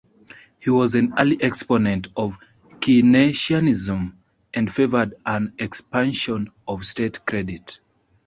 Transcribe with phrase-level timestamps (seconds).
[0.57, 2.35] He was an early exponent of
[2.79, 4.15] Keynesianism
[4.51, 7.79] and favoured an expansion of state credit.